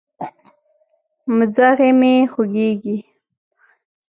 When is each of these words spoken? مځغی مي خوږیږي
مځغی 1.37 1.91
مي 1.99 2.13
خوږیږي 2.31 2.97